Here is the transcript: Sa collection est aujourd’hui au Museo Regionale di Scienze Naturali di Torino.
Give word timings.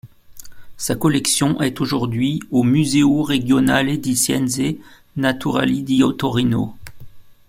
Sa 0.77 0.95
collection 0.95 1.61
est 1.61 1.79
aujourd’hui 1.79 2.39
au 2.49 2.63
Museo 2.63 3.21
Regionale 3.21 3.99
di 3.99 4.15
Scienze 4.15 4.77
Naturali 5.15 5.83
di 5.83 6.01
Torino. 6.17 6.75